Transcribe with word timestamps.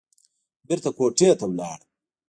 بېرته 0.67 0.89
کوټې 0.97 1.29
ته 1.39 1.45
لاړم. 1.57 1.89